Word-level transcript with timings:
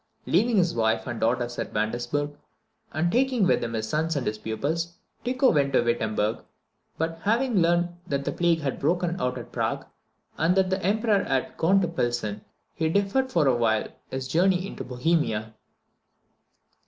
Leaving 0.25 0.57
his 0.57 0.73
wife 0.73 1.05
and 1.05 1.19
daughters 1.19 1.59
at 1.59 1.75
Wandesberg, 1.75 2.35
and 2.91 3.11
taking 3.11 3.45
with 3.45 3.63
him 3.63 3.73
his 3.73 3.87
sons 3.87 4.15
and 4.15 4.25
his 4.25 4.39
pupils, 4.39 4.95
Tycho 5.23 5.51
went 5.51 5.73
to 5.73 5.83
Wittemberg; 5.83 6.39
but 6.97 7.19
having 7.21 7.57
learned 7.61 7.89
that 8.07 8.25
the 8.25 8.31
plague 8.31 8.61
had 8.61 8.79
broken 8.79 9.21
out 9.21 9.37
at 9.37 9.51
Prague, 9.51 9.85
and 10.39 10.57
that 10.57 10.71
the 10.71 10.81
Emperor 10.83 11.23
had 11.25 11.55
gone 11.55 11.79
to 11.81 11.87
Pilsen, 11.87 12.43
he 12.73 12.89
deferred 12.89 13.31
for 13.31 13.45
a 13.45 13.55
while 13.55 13.89
his 14.09 14.27
journey 14.27 14.65
into 14.65 14.83
Bohemia. 14.83 15.53